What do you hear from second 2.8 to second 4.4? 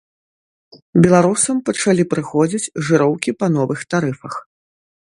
жыроўкі па новых тарыфах.